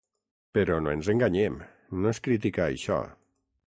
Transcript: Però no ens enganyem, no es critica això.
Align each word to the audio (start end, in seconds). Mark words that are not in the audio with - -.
Però 0.57 0.77
no 0.85 0.93
ens 0.97 1.11
enganyem, 1.13 1.59
no 1.99 2.09
es 2.15 2.23
critica 2.29 2.67
això. 2.69 2.99